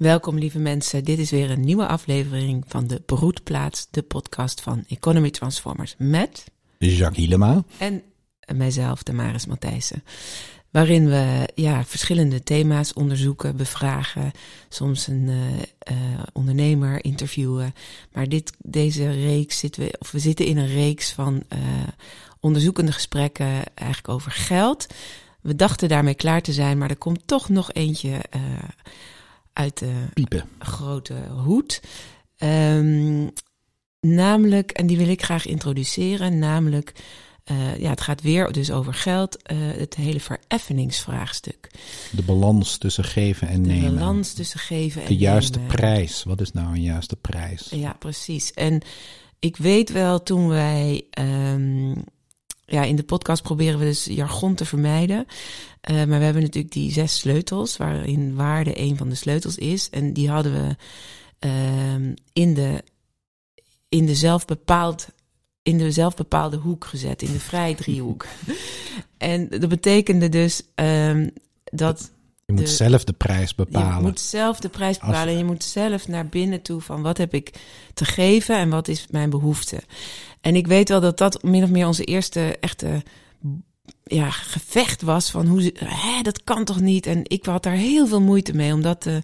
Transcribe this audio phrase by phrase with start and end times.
[0.00, 4.84] Welkom lieve mensen, dit is weer een nieuwe aflevering van de Broedplaats, de podcast van
[4.88, 6.44] Economy Transformers met
[6.78, 8.02] Jacques Hielema en
[8.56, 10.04] mijzelf, Damaris Matthijssen.
[10.70, 14.30] Waarin we ja, verschillende thema's onderzoeken, bevragen,
[14.68, 17.74] soms een uh, uh, ondernemer interviewen.
[18.12, 21.58] Maar dit, deze reeks zitten we, of we zitten in een reeks van uh,
[22.40, 24.86] onderzoekende gesprekken eigenlijk over geld.
[25.40, 28.20] We dachten daarmee klaar te zijn, maar er komt toch nog eentje
[29.52, 30.48] uit de Piepen.
[30.58, 31.80] grote hoed.
[32.38, 33.30] Um,
[34.00, 36.92] namelijk, en die wil ik graag introduceren, namelijk,
[37.50, 41.70] uh, ja, het gaat weer dus over geld, uh, het hele vereffeningsvraagstuk.
[42.10, 43.90] De balans tussen geven en de nemen.
[43.90, 45.74] De balans tussen geven en De juiste nemen.
[45.76, 46.22] prijs.
[46.22, 47.68] Wat is nou een juiste prijs?
[47.70, 48.52] Ja, precies.
[48.52, 48.82] En
[49.38, 52.04] ik weet wel, toen wij um,
[52.70, 55.26] ja, in de podcast proberen we dus jargon te vermijden.
[55.90, 59.90] Uh, maar we hebben natuurlijk die zes sleutels, waarin waarde een van de sleutels is.
[59.90, 60.76] En die hadden we
[61.46, 62.82] uh, in, de,
[63.88, 65.08] in de zelfbepaald
[65.62, 68.26] in de zelfbepaalde hoek gezet, in de vrij driehoek.
[69.18, 71.30] en dat betekende dus um,
[71.64, 72.10] dat.
[72.50, 73.96] Je moet de, zelf de prijs bepalen.
[73.96, 75.32] Je moet zelf de prijs bepalen.
[75.32, 77.52] En je moet zelf naar binnen toe van wat heb ik
[77.94, 79.82] te geven en wat is mijn behoefte.
[80.40, 83.02] En ik weet wel dat dat min of meer onze eerste echte
[84.04, 87.06] ja, gevecht was van hoe hè, dat kan toch niet.
[87.06, 89.22] En ik had daar heel veel moeite mee, omdat de.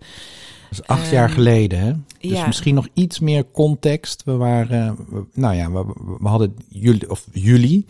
[0.71, 1.93] Dat is acht uh, jaar geleden, hè?
[2.21, 2.47] Dus ja.
[2.47, 4.23] misschien nog iets meer context.
[4.25, 5.85] We waren, we, nou ja, we,
[6.21, 7.87] we hadden jullie, of jullie,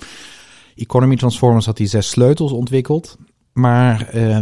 [0.76, 3.16] Economy Transformers had die zes sleutels ontwikkeld.
[3.56, 4.38] Maar uh,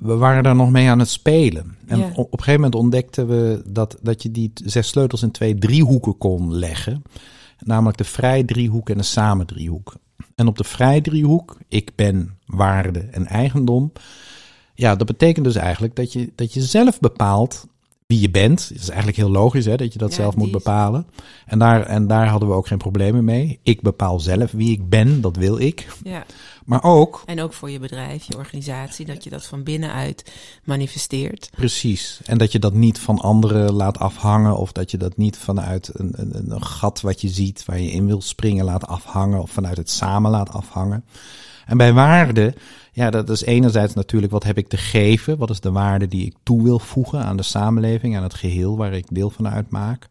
[0.00, 1.76] we, waren daar nog mee aan het spelen.
[1.86, 2.10] En ja.
[2.14, 6.18] op, een gegeven moment ontdekten we dat, dat je die zes sleutels in twee driehoeken
[6.18, 7.02] kon leggen.
[7.58, 9.94] Namelijk de vrij driehoek en de samen driehoek.
[10.34, 13.92] En op de vrij driehoek, ik ben, waarde en eigendom.
[14.74, 17.66] Ja, dat betekent dus eigenlijk dat je, dat je zelf bepaalt
[18.10, 18.68] wie je bent.
[18.68, 21.06] Dat is eigenlijk heel logisch hè, dat je dat Ja, zelf moet bepalen.
[21.46, 23.58] En daar, en daar hadden we ook geen problemen mee.
[23.62, 25.86] Ik bepaal zelf wie ik ben, dat wil ik.
[26.02, 26.24] Ja.
[26.70, 30.32] Maar ook, En ook voor je bedrijf, je organisatie, dat je dat van binnenuit
[30.64, 31.50] manifesteert.
[31.56, 34.56] precies, en dat je dat niet van anderen laat afhangen.
[34.56, 37.90] Of dat je dat niet vanuit een, een, een gat wat je ziet waar je
[37.90, 39.42] in wil springen laat afhangen.
[39.42, 41.04] Of vanuit het samen laat afhangen.
[41.66, 42.54] En bij waarde,
[42.92, 45.38] ja, dat is enerzijds natuurlijk wat heb ik te geven.
[45.38, 48.76] Wat is de waarde die ik toe wil voegen aan de samenleving, aan het geheel
[48.76, 50.08] waar ik deel van uitmaak.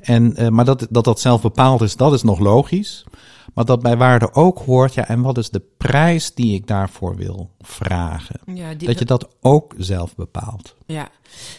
[0.00, 3.04] En, uh, maar dat, dat dat zelf bepaald is, dat is nog logisch.
[3.54, 7.16] Maar dat bij waarde ook hoort, ja, en wat is de prijs die ik daarvoor
[7.16, 8.40] wil vragen?
[8.54, 10.76] Ja, die, Dat je dat ook zelf bepaalt.
[10.86, 11.08] ja.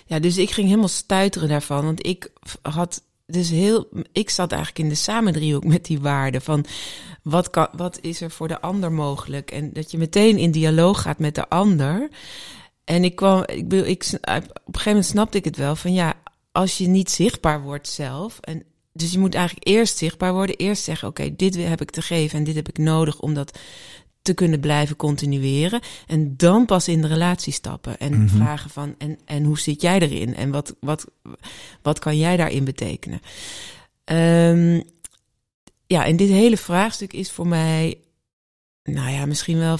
[0.05, 1.85] ja, dus ik ging helemaal stuiteren daarvan.
[1.85, 3.87] Want ik had dus heel.
[4.11, 6.41] Ik zat eigenlijk in de samendriehoek met die waarden.
[6.41, 6.65] Van
[7.21, 9.51] wat, kan, wat is er voor de ander mogelijk?
[9.51, 12.09] En dat je meteen in dialoog gaat met de ander.
[12.83, 13.43] En ik kwam.
[13.45, 15.75] Ik bedoel, ik, op een gegeven moment snapte ik het wel.
[15.75, 16.13] Van ja,
[16.51, 18.39] als je niet zichtbaar wordt zelf.
[18.39, 20.55] En dus je moet eigenlijk eerst zichtbaar worden.
[20.55, 23.59] Eerst zeggen: Oké, dit heb ik te geven en dit heb ik nodig om dat
[24.21, 25.81] te kunnen blijven continueren.
[26.07, 27.97] En dan pas in de relatie stappen.
[27.97, 28.35] En Mhm.
[28.35, 30.35] vragen van, en, en hoe zit jij erin?
[30.35, 31.05] En wat, wat,
[31.81, 33.21] wat kan jij daarin betekenen?
[34.03, 34.81] Ehm,
[35.87, 37.97] ja, en dit hele vraagstuk is voor mij,
[38.83, 39.77] nou ja, misschien wel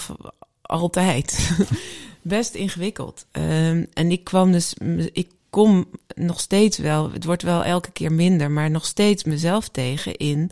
[0.62, 1.50] altijd
[2.22, 3.26] best ingewikkeld.
[3.32, 4.74] Ehm, en ik kwam dus,
[5.12, 9.70] ik kom nog steeds wel, het wordt wel elke keer minder, maar nog steeds mezelf
[9.70, 10.52] tegen in,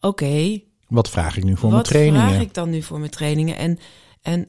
[0.00, 2.28] oké, Wat vraag ik nu voor wat mijn trainingen?
[2.28, 3.56] vraag ik dan nu voor mijn trainingen?
[3.56, 3.78] En,
[4.22, 4.48] en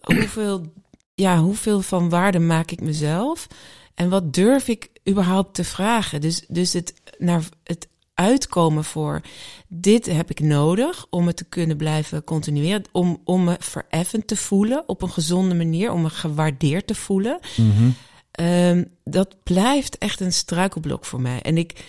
[0.00, 0.72] hoeveel,
[1.14, 3.46] ja, hoeveel van waarde maak ik mezelf?
[3.94, 6.20] En wat durf ik überhaupt te vragen?
[6.20, 9.20] Dus, dus het, naar het uitkomen voor
[9.68, 12.84] dit heb ik nodig om het te kunnen blijven continueren.
[12.92, 15.92] Om, om me vereffend te voelen op een gezonde manier.
[15.92, 17.38] Om me gewaardeerd te voelen.
[17.56, 17.90] Mhm.
[18.40, 21.40] Ehm, dat blijft echt een struikelblok voor mij.
[21.42, 21.84] En ik.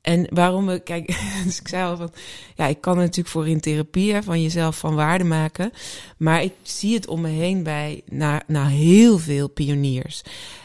[0.00, 1.06] En waarom ik, kijk,
[1.44, 2.12] dus ik zei al van,
[2.54, 5.72] ja, ik kan er natuurlijk voor in therapie van jezelf van waarde maken.
[6.18, 10.22] Maar ik zie het om me heen bij, na, na heel veel pioniers.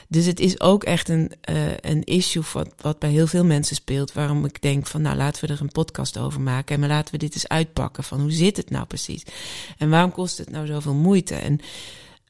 [0.08, 3.76] Dus het is ook echt een, uh, een issue wat, wat bij heel veel mensen
[3.76, 4.14] speelt.
[4.14, 6.74] Waarom ik denk van, nou laten we er een podcast over maken.
[6.74, 9.24] En maar laten we dit eens uitpakken van hoe zit het nou precies?
[9.78, 11.36] En waarom kost het nou zoveel moeite?
[11.36, 11.60] En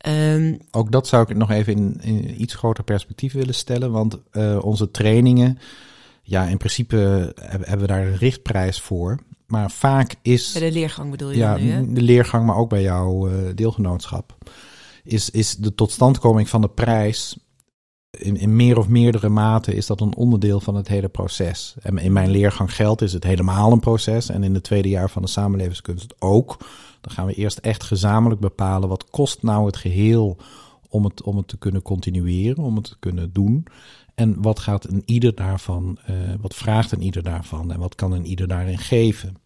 [0.07, 3.91] um, Ook dat zou ik nog even in, in iets groter perspectief willen stellen.
[3.91, 5.59] Want uh, onze trainingen,
[6.23, 9.19] ja, in principe hebben we daar een richtprijs voor.
[9.51, 10.51] Maar vaak is.
[10.51, 11.93] Bij de leergang bedoel je ja, nu, hè?
[11.93, 14.37] de leergang, maar ook bij jouw uh, deelgenootschap.
[15.03, 17.37] Is, is de totstandkoming van de prijs.
[18.11, 21.75] In, in meer of meerdere mate is dat een onderdeel van het hele proces.
[21.81, 24.29] En in mijn leergang geld is het helemaal een proces.
[24.29, 26.57] En in het tweede jaar van de samenlevingskunst ook.
[27.01, 30.37] Dan gaan we eerst echt gezamenlijk bepalen wat kost nou het geheel
[30.89, 33.65] om het, om het te kunnen continueren, om het te kunnen doen.
[34.15, 38.11] En wat gaat een ieder daarvan, uh, wat vraagt een ieder daarvan en wat kan
[38.11, 39.37] een ieder daarin geven?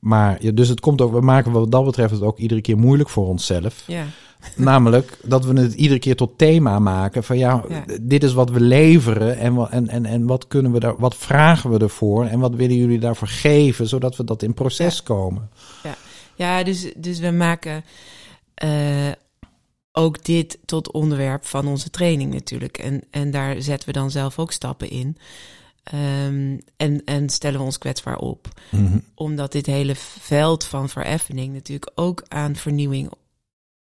[0.00, 2.78] Maar ja, dus het komt ook, we maken wat dat betreft het ook iedere keer
[2.78, 3.82] moeilijk voor onszelf.
[3.86, 4.04] Ja.
[4.56, 7.84] Namelijk dat we het iedere keer tot thema maken van ja, Ja.
[8.00, 11.70] dit is wat we leveren en, en, en, en wat kunnen we daar, wat vragen
[11.70, 15.50] we ervoor en wat willen jullie daarvoor geven, zodat we dat in proces komen.
[15.82, 15.94] Ja,
[16.64, 17.84] dus, dus we maken
[18.54, 19.10] eh,
[19.92, 22.78] ook dit tot onderwerp van onze training natuurlijk.
[22.78, 25.16] En, en daar zetten we dan zelf ook stappen in.
[25.82, 28.48] Ehm, en, en stellen we ons kwetsbaar op.
[28.70, 28.98] Mhm.
[29.14, 33.10] Omdat dit hele veld van vereffening natuurlijk ook aan vernieuwing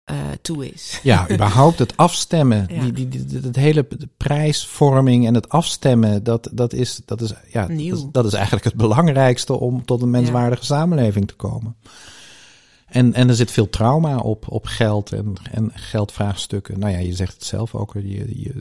[0.05, 1.01] eh, toe is.
[1.03, 2.81] Ja, überhaupt het afstemmen, Ja.
[2.81, 7.33] die, die, die, het hele de prijsvorming en het afstemmen, dat, dat, is, dat, is,
[7.53, 7.95] ja, Nieuw.
[7.95, 11.77] dat, dat is eigenlijk het belangrijkste om tot een menswaardige samenleving te komen.
[12.97, 16.79] En, en er zit veel trauma op, op geld en, en geldvraagstukken.
[16.79, 18.53] Nou ja, je zegt het zelf ook, je, je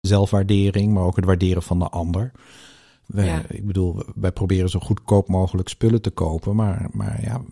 [0.00, 2.32] zelfwaardering, maar ook het waarderen van de ander.
[3.06, 3.42] Ja.
[3.48, 7.42] Ik bedoel, wij proberen zo goedkoop mogelijk spullen te kopen, maar, maar ja,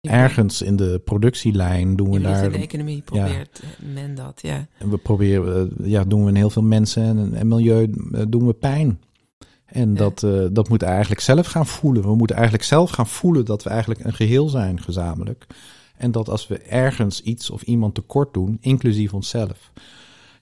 [0.00, 3.62] ergens in de productielijn doen we daar in de economie probeert
[3.94, 4.66] men dat, ja.
[4.78, 8.22] en we proberen, eh, ja, doen we in heel veel mensen en, en milieu eh,
[8.28, 9.00] doen we pijn.
[9.72, 9.96] En Ja.
[9.96, 12.02] dat, eh, dat moeten we eigenlijk zelf gaan voelen.
[12.02, 15.46] We moeten eigenlijk zelf gaan voelen dat we eigenlijk een geheel zijn, gezamenlijk.
[15.96, 19.70] En dat als we ergens iets of iemand tekort doen, inclusief onszelf,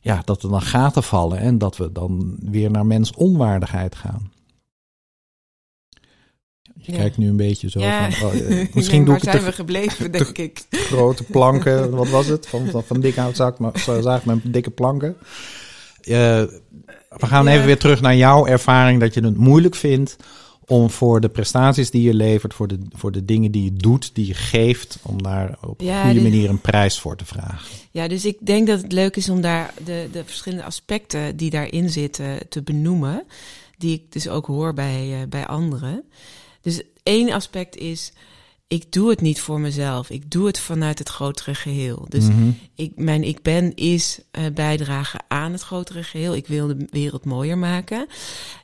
[0.00, 4.32] ja, dat er dan gaten vallen en dat we dan weer naar mens onwaardigheid gaan.
[6.74, 6.98] Je Ja.
[6.98, 8.10] kijkt nu een beetje zo ja.
[8.10, 10.66] van, oh, eh, Ik misschien denk, doe ik het zijn te we gebleven, denk ik.
[10.90, 12.46] grote planken, wat was het?
[12.46, 15.16] Van, van, van dik houtzaak, maar zo zaag met dikke planken.
[16.00, 16.42] Eh,
[17.16, 20.16] we gaan even weer terug naar jouw ervaring dat je het moeilijk vindt
[20.66, 24.14] om voor de prestaties die je levert, voor de, voor de dingen die je doet,
[24.14, 27.24] die je geeft, om daar op een Ja, goede dit- manier een prijs voor te
[27.24, 27.68] vragen.
[27.90, 31.50] Ja, dus ik denk dat het leuk is om daar de, de verschillende aspecten die
[31.50, 33.22] daarin zitten te benoemen.
[33.78, 36.04] Die ik dus ook hoor bij, eh, bij anderen.
[36.62, 38.12] Dus één aspect is,
[38.70, 40.10] ik doe het niet voor mezelf.
[40.10, 42.06] Ik doe het vanuit het grotere geheel.
[42.08, 42.50] Dus Mhm.
[42.74, 46.34] ik, mijn ik ben is eh, bijdragen aan het grotere geheel.
[46.34, 48.06] Ik wil de wereld mooier maken.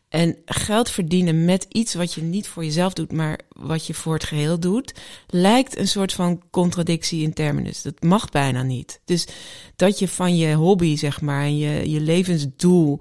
[0.08, 4.14] En geld verdienen met iets wat je niet voor jezelf doet, maar wat je voor
[4.14, 4.94] het geheel doet,
[5.26, 7.82] lijkt een soort van contradictie in terminus.
[7.82, 9.00] Dat mag bijna niet.
[9.04, 9.26] Dus
[9.76, 13.00] dat je van je hobby, zeg maar, en je, je levensdoel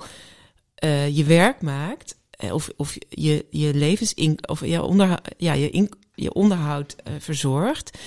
[0.75, 5.69] eh, je werk maakt, eh, of, of je, je levensin, of je, onderhoud, ja, je,
[5.69, 7.97] in, je onderhoud eh, verzorgt,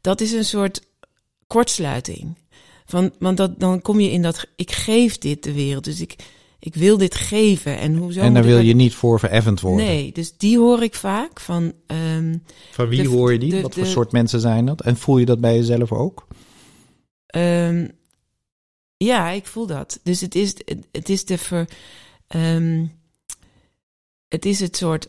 [0.00, 0.82] dat is een soort
[1.46, 2.36] kortsluiting.
[2.86, 6.14] Van, want dat, dan kom je in dat, ik geef dit de wereld, dus ik,
[6.58, 7.78] ik wil dit geven.
[7.78, 9.86] En hoezo En daar wil dat- je niet voor vereffend worden.
[9.86, 11.72] Nee, dus die hoor ik vaak van.
[11.86, 12.36] ehm,
[12.70, 13.50] Van wie De- hoor je die?
[13.50, 14.80] de- Wat voor de- soort mensen zijn dat?
[14.80, 16.26] En voel je dat bij jezelf ook?
[17.26, 17.88] ehm,
[18.96, 20.00] ja, ik voel dat.
[20.02, 21.68] Dus het is, het, het is de ver,
[22.26, 22.86] ehm,
[24.28, 25.08] het is het soort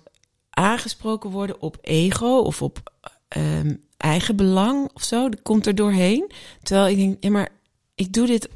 [0.55, 2.93] aangesproken worden op ego of op
[3.27, 5.29] ehm, eigen belang of zo.
[5.29, 6.31] Dat komt er doorheen.
[6.63, 7.49] Terwijl ik denk, ja, maar
[7.95, 8.49] ik doe dit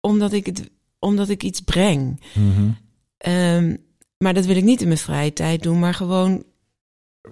[0.00, 2.20] omdat ik het, omdat ik iets breng.
[2.34, 2.70] Mhm.
[3.18, 3.76] Ehm,
[4.18, 6.44] maar dat wil ik niet in mijn vrije tijd doen, maar gewoon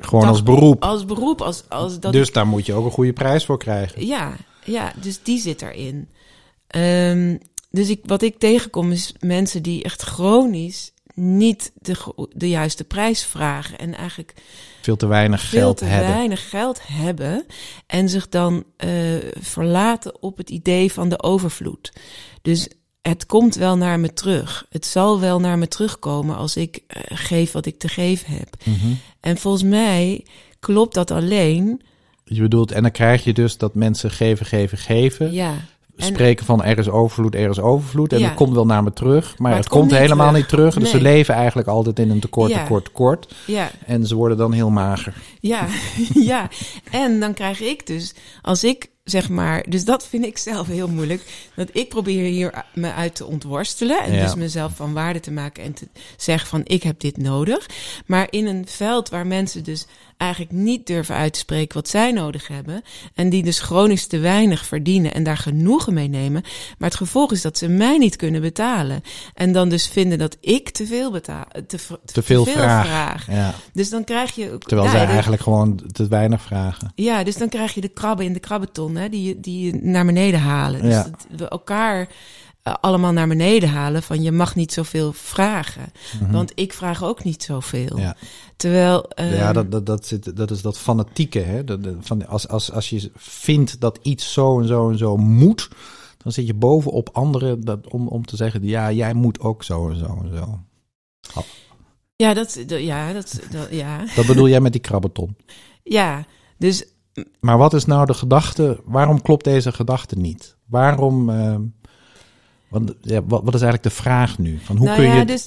[0.00, 0.82] Gewoon als beroep.
[0.82, 4.06] als beroep, als, als dat dus daar moet je ook een goede prijs voor krijgen.
[4.06, 6.08] Ja, ja, dus die zit erin.
[6.66, 7.37] Ehm,
[7.70, 13.24] dus ik, wat ik tegenkom is mensen die echt chronisch niet de, de juiste prijs
[13.24, 14.34] vragen en eigenlijk
[14.80, 16.14] Veel te weinig veel geld te hebben.
[16.14, 17.46] weinig geld hebben
[17.86, 18.90] en zich dan eh,
[19.40, 21.92] verlaten op het idee van de overvloed.
[22.42, 22.68] Dus
[23.02, 24.66] het komt wel naar me terug.
[24.68, 28.56] Het zal wel naar me terugkomen als ik eh, geef wat ik te geven heb.
[28.64, 28.92] Mhm.
[29.20, 30.26] En volgens mij
[30.60, 31.82] klopt dat alleen.
[32.24, 35.32] Je bedoelt, en dan krijg je dus dat mensen geven, geven, geven.
[35.32, 35.54] Ja,
[36.02, 38.12] Spreken van er is overvloed, er is overvloed.
[38.12, 38.26] En Ja.
[38.26, 39.38] het komt wel naar me terug.
[39.38, 40.40] Maar, het, het komt niet helemaal terug.
[40.40, 40.75] niet terug.
[40.75, 42.62] Dus ze leven eigenlijk altijd in een tekort, Ja.
[42.62, 43.35] tekort, tekort.
[43.47, 43.71] ja.
[43.87, 45.14] En ze worden dan heel mager.
[45.40, 45.66] Ja,
[46.14, 46.49] ja.
[46.90, 50.88] En dan krijg ik dus, als ik zeg maar, dus dat vind ik zelf heel
[50.88, 51.23] moeilijk.
[51.54, 54.02] Dat ik probeer hier me uit te ontworstelen.
[54.02, 57.66] En dus mezelf van waarde te maken en te zeggen van ik heb dit nodig.
[58.07, 59.87] Maar in een veld waar mensen dus
[60.20, 62.82] eigenlijk niet durven uit te spreken wat zij nodig hebben.
[63.14, 66.42] En die dus chronisch te weinig verdienen en daar genoegen mee nemen.
[66.78, 69.02] Maar het gevolg is dat ze mij niet kunnen betalen.
[69.34, 71.44] En dan dus vinden dat ik te veel betaal.
[71.66, 72.86] Te, v- Te veel vraag.
[72.86, 73.26] vraag.
[73.30, 73.54] Ja.
[73.72, 74.58] Dus dan krijg je.
[74.58, 76.92] Terwijl zij eigenlijk gewoon te weinig vragen.
[76.94, 79.78] ja, dus dan krijg je de krabben in de krabbeton, hè, die, je- die je
[79.82, 80.82] naar beneden halen.
[80.82, 81.02] Dus Ja.
[81.02, 82.08] dat we elkaar
[82.62, 85.93] eh, allemaal naar beneden halen van je mag niet zoveel vragen.
[86.31, 87.97] Want ik vraag ook niet zoveel.
[87.97, 88.00] Mhm.
[88.00, 88.17] Ja.
[88.57, 89.11] Terwijl...
[89.17, 91.38] Ja, dat, dat, dat, zit, dat is dat fanatieke.
[91.38, 91.64] Hè?
[91.64, 95.69] Dat, van, als, als, als je vindt dat iets zo en zo en zo moet,
[96.19, 99.90] dan zit je bovenop anderen dat, om, om te zeggen, ja, jij moet ook zo
[99.90, 100.59] en zo en zo.
[102.17, 104.05] Ja, dat, ja, dat, dat, ja.
[104.17, 105.37] Dat bedoel jij met die krabbeton.
[105.83, 106.25] ja,
[106.59, 106.85] dus
[107.40, 108.81] Maar wat is nou de gedachte?
[108.85, 110.57] Waarom klopt deze gedachte niet?
[110.67, 111.31] Waarom?
[111.31, 111.57] eh,
[112.70, 114.58] want, ja, wat, wat is eigenlijk de vraag nu?
[114.62, 115.24] Van hoe nou kun ja, je?
[115.24, 115.46] dus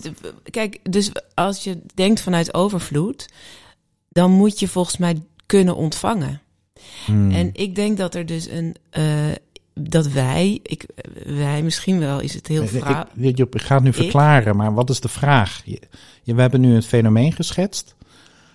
[0.52, 3.30] kijk, dus als je denkt vanuit overvloed,
[4.10, 6.42] dan moet je volgens mij kunnen ontvangen.
[7.06, 7.32] Hmm.
[7.32, 9.04] En ik denk dat er dus een eh,
[9.74, 10.86] dat wij, ik,
[11.26, 13.04] wij misschien wel is het heel Ik- vrouw.
[13.16, 15.62] ik, je gaat het nu verklaren, maar wat is de vraag?
[15.66, 15.80] Je,
[16.24, 17.96] je- we hebben nu een fenomeen geschetst,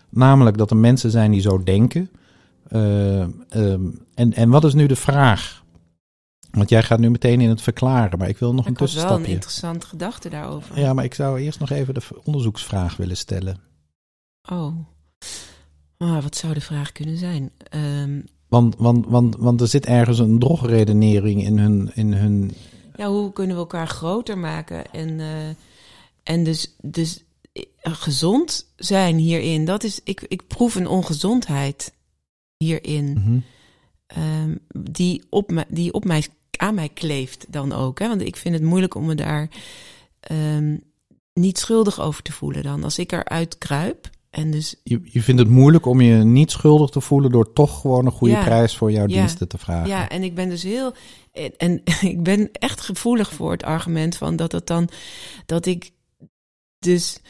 [0.09, 2.11] namelijk dat er mensen zijn die zo denken.
[2.69, 3.81] Eh, ehm,
[4.15, 5.63] en, en wat is nu de vraag?
[6.51, 8.93] Want jij gaat nu meteen in het verklaren, maar ik wil nog een Ik had
[8.93, 9.33] wel een tussenstapje.
[9.35, 10.81] interessante gedachte daarover.
[10.81, 13.61] Ja, maar ik zou eerst nog even de onderzoeksvraag willen stellen.
[14.51, 14.75] Oh.
[15.99, 17.51] Ah, wat zou de vraag kunnen zijn?
[17.59, 22.53] Ehm, Want, want, want, want er zit ergens een drogredenering in hun, in hun
[22.97, 25.49] ja, hoe kunnen we elkaar groter maken en, eh,
[26.23, 29.65] en dus, dus eh, gezond zijn hierin?
[29.65, 31.95] Dat is, ik, ik proef een ongezondheid
[32.57, 33.13] hierin.
[33.13, 33.39] Mhm.
[34.07, 34.57] ehm,
[34.91, 36.27] die, op mij, die op mij,
[36.59, 37.99] aan mij kleeft dan ook.
[37.99, 38.09] Hè?
[38.09, 39.49] Want ik vind het moeilijk om me daar
[40.21, 40.77] ehm,
[41.33, 42.85] niet schuldig over te voelen dan.
[42.85, 46.91] Als ik eruit kruip en dus Je, je vindt het moeilijk om je niet schuldig
[46.91, 48.45] te voelen door toch gewoon een goede Ja.
[48.45, 49.17] prijs voor jouw Ja.
[49.19, 49.89] diensten te vragen.
[49.89, 50.95] Ja, en ik ben dus heel.
[51.33, 54.89] En, en ik ben echt gevoelig voor het argument van dat het dan.
[55.47, 55.91] Dat ik
[56.79, 57.21] dus.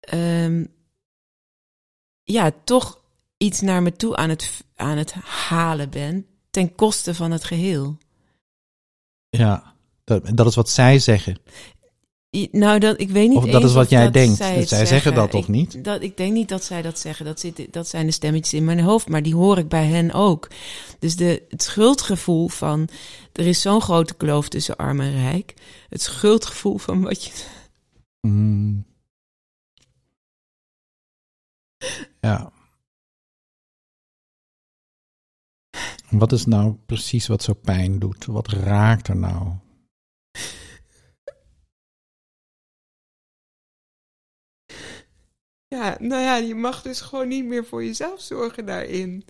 [0.00, 0.64] ehm,
[2.22, 3.00] ja, toch
[3.36, 5.12] iets naar me toe aan het, aan het
[5.48, 6.26] halen ben.
[6.50, 7.98] Ten koste van het geheel.
[9.38, 9.74] Ja,
[10.04, 11.38] dat, dat is wat zij zeggen.
[12.50, 14.36] Nou, dat, ik weet niet Of dat is wat of jij dat denkt.
[14.36, 15.84] Zij, Zij het zeggen dat Ik- niet?
[15.84, 17.24] Dat, ik denk niet dat zij dat zeggen.
[17.24, 20.12] Dat, zit, dat zijn de stemmetjes in mijn hoofd, maar die hoor ik bij hen
[20.12, 20.50] ook.
[20.98, 22.88] Dus de, het schuldgevoel van...
[23.32, 25.54] Er is zo'n grote kloof tussen arm en rijk.
[25.88, 27.32] Het schuldgevoel van wat je...
[28.20, 28.84] Mm.
[32.20, 32.52] Ja.
[36.12, 38.26] Wat is nou precies wat zo pijn doet?
[38.26, 39.52] Wat raakt er nou?
[45.68, 49.24] Ja, nou ja, je mag dus gewoon niet meer voor jezelf zorgen daarin.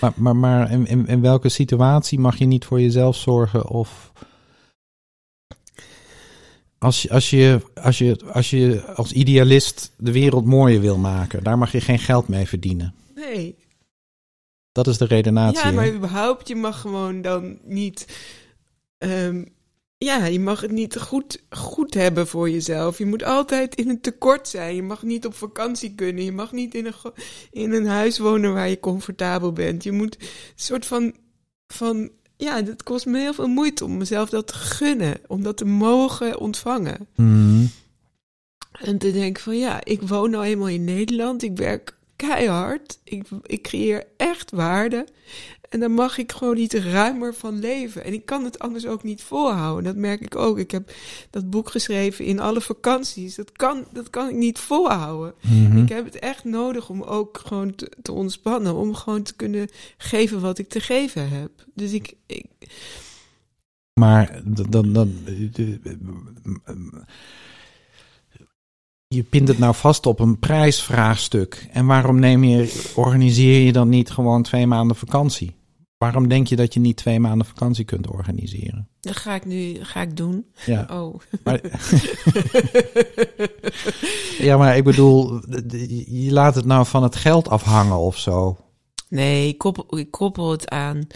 [0.00, 3.68] Maar, maar, maar in, in, in welke situatie mag je niet voor jezelf zorgen?
[3.68, 4.12] Of
[6.78, 11.44] als je, als, je, als, je, als je als idealist de wereld mooier wil maken,
[11.44, 12.94] daar mag je geen geld mee verdienen.
[13.14, 13.56] Nee.
[14.78, 15.58] Dat is de redenatie.
[15.58, 15.72] Ja, hè?
[15.72, 18.06] maar überhaupt, je mag gewoon dan niet...
[18.98, 19.44] ehm,
[19.96, 22.98] ja, je mag het niet goed, goed hebben voor jezelf.
[22.98, 24.74] Je moet altijd in een tekort zijn.
[24.74, 26.24] Je mag niet op vakantie kunnen.
[26.24, 26.94] Je mag niet in een,
[27.50, 29.84] in een huis wonen waar je comfortabel bent.
[29.84, 31.14] Je moet een soort van,
[31.66, 32.10] van...
[32.36, 35.16] Ja, het kost me heel veel moeite om mezelf dat te gunnen.
[35.26, 37.08] Om dat te mogen ontvangen.
[37.16, 37.64] Mhm.
[38.72, 41.42] En te denken van ja, ik woon nou eenmaal in Nederland.
[41.42, 42.98] Ik werk keihard.
[43.04, 45.06] Ik, ik creëer echt waarde.
[45.68, 48.04] En dan mag ik gewoon iets ruimer van leven.
[48.04, 49.84] En ik kan het anders ook niet volhouden.
[49.84, 50.58] Dat merk ik ook.
[50.58, 50.92] Ik heb
[51.30, 53.34] dat boek geschreven in alle vakanties.
[53.34, 55.34] Dat kan, dat kan ik niet volhouden.
[55.40, 55.76] Mhm.
[55.76, 58.74] Ik heb het echt nodig om ook gewoon te, te ontspannen.
[58.74, 61.50] Om gewoon te kunnen geven wat ik te geven heb.
[61.74, 62.46] Dus ik, ik
[63.94, 65.12] Maar dan, dan, dan,
[69.08, 71.68] je pint het nou vast op een prijsvraagstuk.
[71.72, 75.56] En waarom neem je, organiseer je dan niet gewoon twee maanden vakantie?
[75.98, 78.88] Waarom denk je dat je niet twee maanden vakantie kunt organiseren?
[79.00, 80.46] dat ga ik nu ga ik doen.
[80.66, 81.20] Ja, Oh.
[81.44, 81.60] maar,
[84.48, 85.40] ja, maar ik bedoel,
[86.06, 88.56] je laat het nou van het geld afhangen of zo.
[89.08, 91.06] Nee, ik koppel, ik koppel het aan.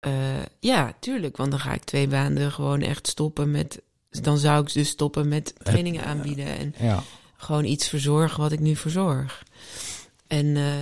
[0.00, 0.12] eh,
[0.60, 1.36] ja, tuurlijk.
[1.36, 3.82] Want dan ga ik twee maanden gewoon echt stoppen met.
[4.10, 6.46] Dan zou ik dus stoppen met trainingen aanbieden.
[6.46, 7.02] En Ja,
[7.36, 9.42] gewoon iets verzorgen wat ik nu verzorg.
[10.26, 10.74] En, eh,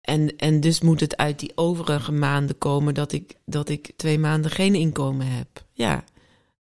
[0.00, 4.18] en, en dus moet het uit die overige maanden komen dat ik, dat ik twee
[4.18, 5.64] maanden geen inkomen heb.
[5.72, 6.04] Ja.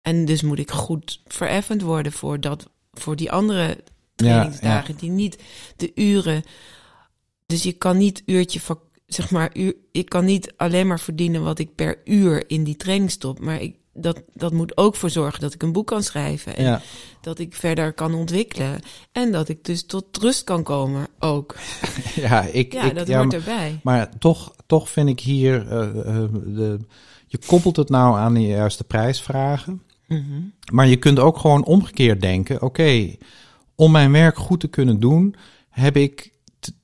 [0.01, 3.77] En dus moet ik goed vereffend worden voor, dat, voor die andere
[4.15, 4.96] trainingsdagen.
[4.96, 5.38] Die niet
[5.75, 6.43] de uren.
[7.46, 11.43] Dus je kan niet uurtje van, zeg maar, uur, ik kan niet alleen maar verdienen
[11.43, 13.39] wat ik per uur in die training stop.
[13.39, 16.56] Maar ik, dat, dat moet ook voor zorgen dat ik een boek kan schrijven.
[16.56, 16.82] En ja.
[17.22, 18.80] dat ik verder kan ontwikkelen.
[19.12, 21.56] En dat ik dus tot rust kan komen ook.
[22.16, 23.80] ja, ik, Ja, ik, dat ja, hoort erbij.
[23.84, 26.80] Maar toch, toch vind ik hier, eh, eh, de,
[27.28, 29.82] je koppelt het nou aan de juiste prijsvragen.
[30.08, 30.42] Mhm.
[30.72, 33.16] Maar je kunt ook gewoon omgekeerd denken: oké,
[33.76, 35.36] om mijn werk goed te kunnen doen,
[35.70, 36.32] heb ik,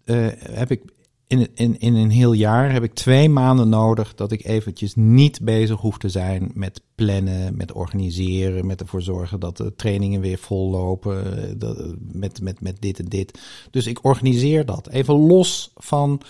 [0.04, 0.82] eh, heb ik
[1.30, 5.40] in, in, in een heel jaar heb ik twee maanden nodig dat ik eventjes niet
[5.42, 10.38] bezig hoef te zijn met plannen, met organiseren, met ervoor zorgen dat de trainingen weer
[10.38, 13.40] vol lopen, eh, dat, met, met, met dit en dit.
[13.72, 16.22] Dus ik organiseer dat even los van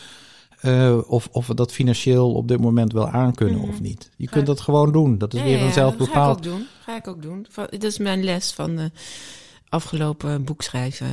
[0.62, 3.70] uh, of, of we dat financieel op dit moment wel aankunnen mm.
[3.70, 4.10] of niet.
[4.18, 5.18] Je kunt dat gewoon doen.
[5.18, 6.46] Dat is ja, weer ja, een zelf bepaald.
[6.46, 6.68] Ga ik ook doen.
[6.80, 7.46] Ga ik ook doen.
[7.70, 8.92] Dat is mijn les van de
[9.70, 11.08] afgelopen boekschrijven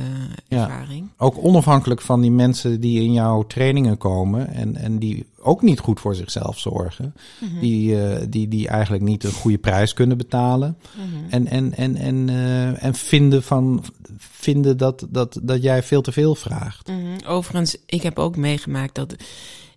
[0.47, 1.05] ervaring.
[1.17, 5.61] Ja, ook onafhankelijk van die mensen die in jouw trainingen komen en, en die ook
[5.61, 7.13] niet goed voor zichzelf zorgen.
[7.39, 7.59] Mm -hmm.
[7.59, 10.77] die, uh, die, die eigenlijk niet een goede prijs kunnen betalen.
[10.95, 11.29] Mm -hmm.
[11.29, 13.83] En, en, en, en, uh, en vinden, van,
[14.17, 16.87] vinden dat, dat, dat jij veel te veel vraagt.
[16.87, 17.27] Mm -hmm.
[17.27, 19.15] Overigens, ik heb ook meegemaakt dat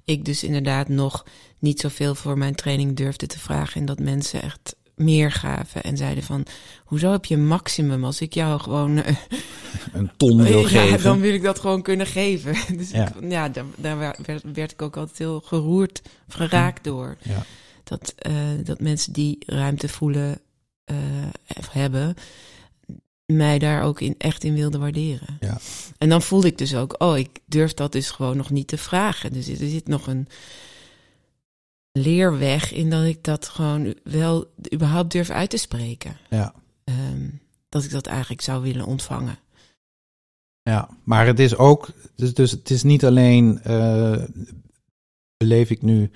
[0.04, 1.24] ik dus inderdaad nog
[1.58, 3.80] niet zoveel voor mijn training durfde te vragen.
[3.80, 6.46] En dat mensen echt meer gaven en zeiden van,
[6.84, 9.06] hoezo heb je een maximum als ik jou gewoon uh,
[9.92, 11.02] een ton wil ja, geven?
[11.02, 12.56] Dan wil ik dat gewoon kunnen geven.
[12.78, 17.16] Dus ja, ik, ja daar, daar werd, werd, ik ook altijd heel geroerd, geraakt door.
[17.22, 17.44] Ja.
[17.84, 20.40] Dat, uh, dat mensen die ruimte voelen
[20.90, 20.96] uh,
[21.70, 22.14] hebben,
[23.26, 25.36] mij daar ook in, echt in wilden waarderen.
[25.40, 25.58] Ja.
[25.98, 28.78] En dan voelde ik dus ook, oh, ik durf dat dus gewoon nog niet te
[28.78, 29.32] vragen.
[29.32, 30.28] Dus er zit nog een
[31.92, 36.16] leerweg in dat ik dat gewoon wel überhaupt durf uit te spreken.
[36.30, 36.54] Ja.
[36.84, 39.38] Um, dat ik dat eigenlijk zou willen ontvangen.
[40.62, 44.24] Ja, maar het is ook, dus, dus het is niet alleen, uh,
[45.36, 46.10] beleef ik nu,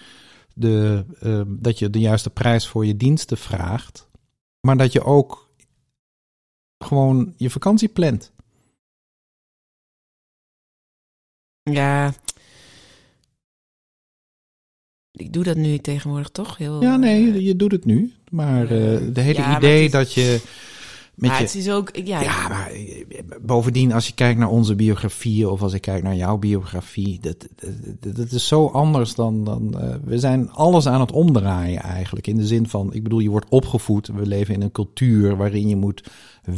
[0.54, 4.09] de, uh, dat je de juiste prijs voor je diensten vraagt,
[4.61, 5.50] maar dat je ook
[6.78, 8.33] gewoon je vakantie plant.
[11.62, 12.14] Ja,
[15.16, 16.83] ik doe dat nu tegenwoordig toch heel.
[16.83, 18.12] Ja, nee, je, je doet het nu.
[18.30, 18.68] Maar uh,
[19.12, 20.40] de hele ja, idee is, dat je.
[21.14, 21.97] Met maar je, het is ook.
[22.04, 22.73] Ja, ja, maar
[23.40, 27.47] bovendien, als je kijkt naar onze biografieën of als ik kijk naar jouw biografie, dat,
[28.00, 29.44] dat, dat is zo anders dan.
[29.44, 32.26] dan uh, we zijn alles aan het omdraaien eigenlijk.
[32.26, 34.06] In de zin van, ik bedoel, je wordt opgevoed.
[34.06, 36.02] We leven in een cultuur waarin je moet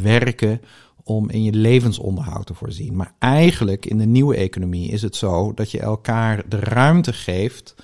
[0.01, 0.61] werken
[1.03, 2.95] om in je levensonderhoud te voorzien.
[2.95, 7.75] Maar eigenlijk in de nieuwe economie is het zo dat je elkaar de ruimte geeft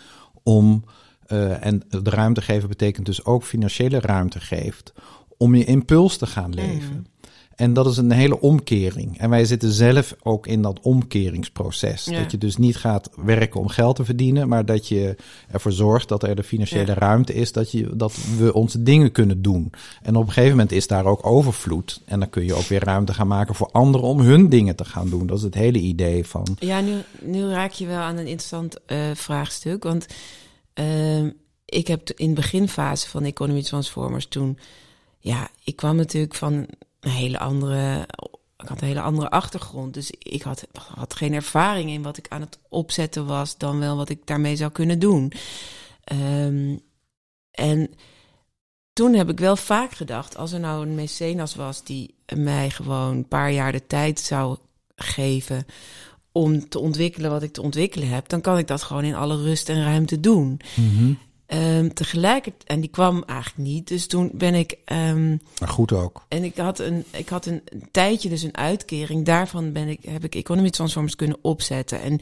[0.43, 0.83] om,
[1.27, 4.93] uh, en de ruimte geven betekent dus ook financiële ruimte geeft,
[5.37, 6.95] om je impuls te gaan leven.
[6.95, 7.05] Mm.
[7.55, 9.19] En dat is een hele omkering.
[9.19, 12.05] En wij zitten zelf ook in dat omkeringsproces.
[12.05, 12.19] Ja.
[12.19, 15.15] Dat je dus niet gaat werken om geld te verdienen, maar dat je
[15.51, 16.93] ervoor zorgt dat er de financiële ja.
[16.93, 19.71] ruimte is, dat, je, dat we onze dingen kunnen doen.
[20.01, 22.01] En op een gegeven moment is daar ook overvloed.
[22.05, 24.85] En dan kun je ook weer ruimte gaan maken voor anderen om hun dingen te
[24.85, 25.27] gaan doen.
[25.27, 26.57] Dat is het hele idee van.
[26.59, 29.83] Ja, nu, nu raak je wel aan een interessant uh, vraagstuk.
[29.83, 30.05] Want
[30.79, 31.23] uh,
[31.65, 34.57] ik heb in de beginfase van Economy Transformers toen.
[35.19, 36.67] Ja, ik kwam natuurlijk van
[37.03, 38.07] een hele andere.
[38.57, 39.93] Ik had een hele andere achtergrond.
[39.93, 43.95] Dus ik had, had geen ervaring in wat ik aan het opzetten was, dan wel
[43.95, 45.33] wat ik daarmee zou kunnen doen.
[46.13, 46.81] Um,
[47.51, 47.89] en
[48.93, 53.15] toen heb ik wel vaak gedacht, als er nou een mecenas was die mij gewoon
[53.15, 54.57] een paar jaar de tijd zou
[54.95, 55.65] geven
[56.31, 59.41] om te ontwikkelen wat ik te ontwikkelen heb, dan kan ik dat gewoon in alle
[59.41, 60.59] rust en ruimte doen.
[60.73, 61.17] -hmm.
[61.47, 64.77] Um, tegelijkertijd, en die kwam eigenlijk niet, dus toen ben ik.
[64.85, 66.25] Um, maar goed ook.
[66.27, 69.25] En ik had een, ik had een tijdje dus een uitkering.
[69.25, 72.01] Daarvan ben ik, heb ik Economy Transformers kunnen opzetten.
[72.01, 72.19] En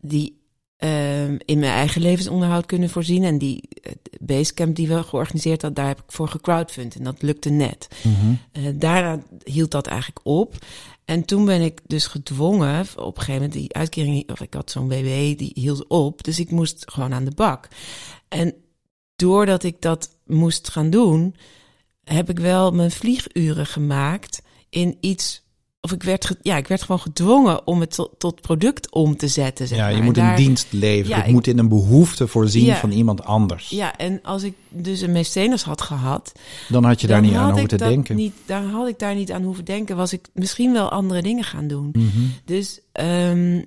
[0.00, 0.40] die
[0.78, 3.24] um, in mijn eigen levensonderhoud kunnen voorzien.
[3.24, 6.94] En die uh, basecamp die we georganiseerd had, daar heb ik voor gecrowdfund.
[6.94, 7.88] En dat lukte net.
[8.02, 8.38] Mm -hmm.
[8.52, 10.54] uh, daarna hield dat eigenlijk op.
[11.04, 14.70] En toen ben ik dus gedwongen, op een gegeven moment, die uitkering, of ik had
[14.70, 16.24] zo'n WW, die hield op.
[16.24, 17.68] Dus ik moest gewoon aan de bak.
[18.28, 18.54] En
[19.16, 21.36] doordat ik dat moest gaan doen,
[22.04, 25.41] heb ik wel mijn vlieguren gemaakt in iets.
[25.84, 29.28] Of ik werd, ja, ik werd gewoon gedwongen om het tot, tot product om te
[29.28, 29.68] zetten.
[29.68, 29.96] Zeg ja, maar.
[29.96, 31.16] je moet daar, een dienst leveren.
[31.18, 33.68] Ja, ik, moet in een behoefte voorzien ja, van iemand anders.
[33.68, 36.32] Ja, en als ik dus een mecenas had gehad.
[36.68, 38.16] Dan had je daar niet aan hoeven te denken.
[38.16, 39.96] Niet, daar had ik daar niet aan hoeven denken.
[39.96, 41.88] Was ik misschien wel andere dingen gaan doen.
[41.92, 42.32] Mm -hmm.
[42.44, 43.64] Dus um,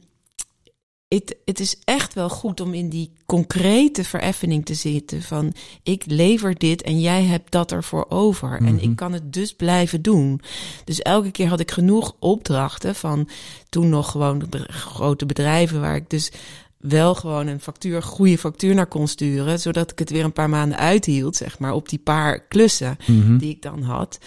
[1.08, 6.04] het, het is echt wel goed om in die concrete vereffening te zitten van ik
[6.06, 8.68] lever dit en jij hebt dat ervoor over mm -hmm.
[8.68, 10.42] en ik kan het dus blijven doen.
[10.84, 13.30] Dus elke keer had ik genoeg opdrachten van
[13.70, 16.32] toen nog gewoon grote bedrijven waar ik dus
[16.78, 20.50] wel gewoon een factuur, goede factuur naar kon sturen, zodat ik het weer een paar
[20.50, 23.38] maanden uithield, zeg maar, op die paar klussen mm -hmm.
[23.38, 24.20] die ik dan had.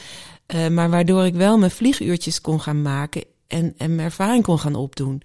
[0.55, 4.59] Uh, maar waardoor ik wel mijn vlieguurtjes kon gaan maken en, en mijn ervaring kon
[4.59, 5.23] gaan opdoen.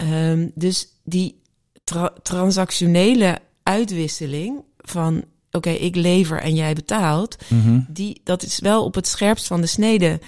[0.00, 1.40] Um, dus die
[1.84, 7.86] tra transactionele uitwisseling van oké, okay, ik lever en jij betaalt, mm -hmm.
[7.88, 10.20] die, dat is wel op het scherpst van de snede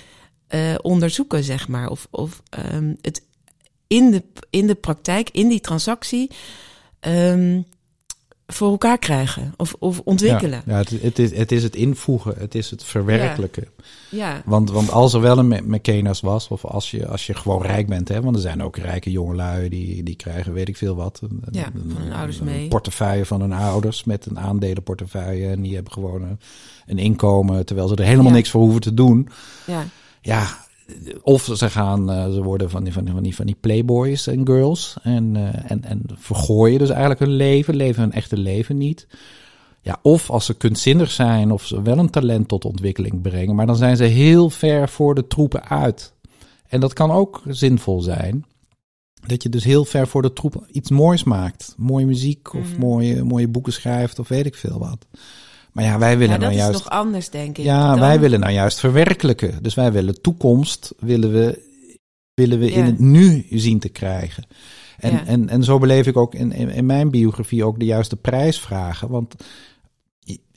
[0.49, 1.89] uh, onderzoeken, zeg maar.
[1.89, 3.23] Of, of um, het,
[3.87, 6.31] in de, in de praktijk, in die transactie,
[7.01, 7.65] um,
[8.53, 10.63] voor elkaar krijgen of, of ontwikkelen.
[10.67, 13.69] Ja, ja het, het, is, het is het invoegen, het is het verwerkelijken.
[14.11, 14.43] Ja.
[14.45, 17.87] Want, want als er wel een McKenna's was, of als je, als je gewoon rijk
[17.87, 21.21] bent, hè, want er zijn ook rijke jongelui die, die krijgen weet ik veel wat.
[21.23, 22.69] Een, ja, van hun ouders een, mee.
[22.69, 25.49] portefeuille van hun ouders met een aandelenportefeuille.
[25.49, 26.39] En die hebben gewoon een,
[26.87, 28.33] een inkomen, terwijl ze er helemaal Ja.
[28.33, 29.29] niks voor hoeven te doen.
[29.67, 29.85] Ja,
[30.23, 30.67] Ja,
[31.23, 34.27] of ze gaan, eh, ze worden van die, van die, van die, van die playboys
[34.27, 34.97] en girls.
[35.03, 39.07] En, eh, en, en vergooien dus eigenlijk hun leven, leven hun echte leven niet.
[39.83, 43.55] Ja, of als ze kunstzinnig zijn, of ze wel een talent tot ontwikkeling brengen.
[43.55, 46.15] Maar dan zijn ze heel ver voor de troepen uit.
[46.69, 48.45] En dat kan ook zinvol zijn.
[49.27, 51.75] Dat je dus heel ver voor de troepen iets moois maakt.
[51.77, 52.81] Mooie muziek of Mhm.
[52.81, 55.07] mooie, mooie boeken schrijft of weet ik veel wat.
[55.73, 56.85] Maar ja, wij willen ja dat nou is juist...
[56.85, 57.65] nog anders, denk ik.
[57.65, 59.63] Ja, Dan- wij willen nou juist verwerkelijken.
[59.63, 61.69] Dus wij willen toekomst, willen we,
[62.35, 64.47] willen we in het nu zien te krijgen.
[64.99, 65.27] En, Ja.
[65.27, 69.09] en, en zo beleef ik ook in, in, in mijn biografie ook de juiste prijsvragen.
[69.09, 69.35] Want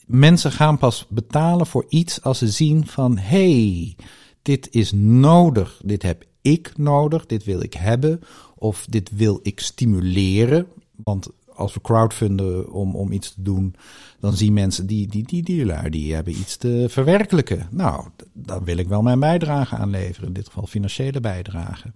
[0.06, 3.17] mensen gaan pas betalen voor iets als ze zien van...
[3.17, 3.95] hey,
[4.41, 8.19] dit is nodig, dit heb ik nodig, dit wil ik hebben...
[8.56, 10.67] of dit wil ik stimuleren.
[11.04, 13.76] Want als we crowdfunden om, om iets te doen,
[14.20, 17.68] dan zien mensen die, die, die, die lui, die hebben iets te verwerkelijken.
[17.72, 21.92] Nou, daar wil ik wel mijn bijdrage aan leveren, in dit geval financiële bijdrage.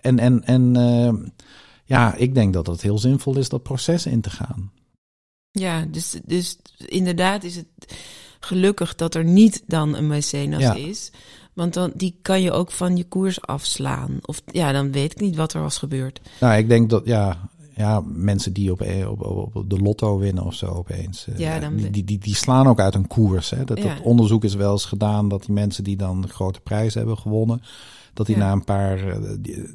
[0.00, 1.30] En, en, en eh,
[1.84, 4.70] ja, ik denk dat het heel zinvol is dat proces in te gaan.
[5.50, 7.66] Ja, dus, dus inderdaad is het
[8.40, 10.74] gelukkig dat er niet dan een mecenas Ja.
[10.74, 11.10] is.
[11.52, 14.18] Want dan, die kan je ook van je koers afslaan.
[14.22, 16.20] Of ja, dan weet ik niet wat er was gebeurd.
[16.40, 20.44] Nou, ik denk dat, ja, ja mensen die op, op, op, op de lotto winnen
[20.44, 23.50] of zo opeens, eh, Ja, dan- die, die, die, slaan ook uit een koers.
[23.50, 23.64] Hè.
[23.64, 23.94] Dat, Ja.
[23.94, 27.18] dat onderzoek is wel eens gedaan dat die mensen die dan de grote prijs hebben
[27.18, 27.62] gewonnen,
[28.14, 28.46] dat die Ja.
[28.46, 29.18] na een paar, eh,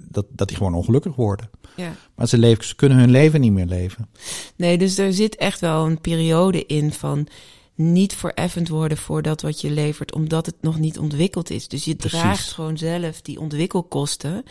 [0.10, 1.50] dat, dat die gewoon ongelukkig worden.
[1.76, 1.94] Ja.
[2.16, 4.10] Maar ze, leven, ze kunnen hun leven niet meer leven.
[4.56, 7.28] Nee, dus er zit echt wel een periode in van
[7.76, 11.68] niet vereffend worden voor dat wat je levert, omdat het nog niet ontwikkeld is.
[11.68, 12.20] Dus je Precies.
[12.20, 14.44] draagt gewoon zelf die ontwikkelkosten.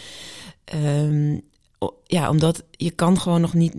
[0.65, 1.39] Ehm,
[2.05, 3.75] ja, omdat je kan gewoon nog niet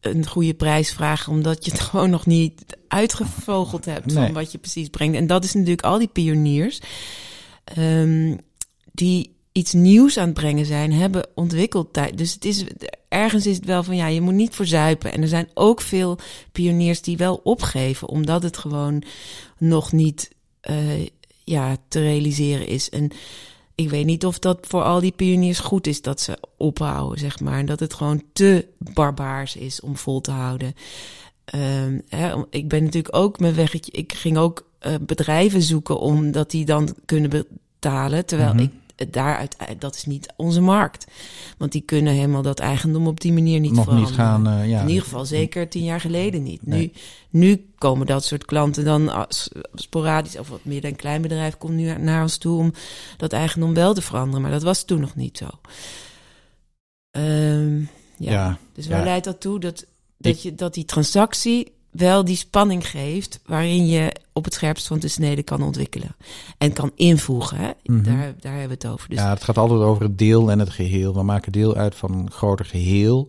[0.00, 4.24] een goede prijs vragen, omdat je het gewoon nog niet uitgevogeld hebt Nee.
[4.24, 5.16] van wat je precies brengt.
[5.16, 6.80] En dat is natuurlijk al die pioniers
[7.64, 8.36] ehm,
[8.92, 12.18] die iets nieuws aan het brengen zijn, hebben ontwikkeld tijd.
[12.18, 12.64] Dus het is
[13.08, 15.12] ergens is het wel van ja, je moet niet verzuipen.
[15.12, 16.18] En er zijn ook veel
[16.52, 19.02] pioniers die wel opgeven, omdat het gewoon
[19.58, 21.06] nog niet eh,
[21.44, 22.88] ja, te realiseren is.
[22.90, 23.10] En
[23.78, 27.40] ik weet niet of dat voor al die pioniers goed is dat ze ophouden, zeg
[27.40, 27.58] maar.
[27.58, 30.74] En dat het gewoon te barbaars is om vol te houden.
[31.44, 33.92] Ehm, hè, ik ben natuurlijk ook mijn weggetje.
[33.92, 38.26] Ik ging ook eh, bedrijven zoeken omdat die dan kunnen betalen.
[38.26, 38.62] Terwijl Mhm.
[38.62, 38.70] ik
[39.10, 41.06] daaruit, dat is niet onze markt.
[41.58, 44.10] Want die kunnen helemaal dat eigendom op die manier niet Nog veranderen.
[44.10, 44.80] niet gaan, eh, ja.
[44.80, 46.66] In ieder geval zeker tien jaar geleden niet.
[46.66, 46.92] Nee.
[47.30, 51.74] Nu, nu komen dat soort klanten dan als- sporadisch, of wat midden- en kleinbedrijf komt
[51.74, 52.72] nu naar ons toe om
[53.16, 54.42] dat eigendom wel te veranderen.
[54.42, 55.46] Maar dat was toen nog niet zo.
[57.10, 57.86] Ehm, ja.
[58.32, 59.04] Ja, Dus waar ja.
[59.04, 59.60] leidt dat toe?
[59.60, 59.84] Dat,
[60.18, 64.98] dat, je, dat die transactie wel die spanning geeft waarin je op het scherpst van
[64.98, 66.16] de snede kan ontwikkelen.
[66.58, 67.56] En kan invoegen.
[67.56, 67.70] Hè?
[67.84, 68.02] Mhm.
[68.02, 69.08] daar, daar hebben we het over.
[69.08, 71.14] Dus ja, het gaat altijd over het deel en het geheel.
[71.14, 73.28] We maken deel uit van een groter geheel.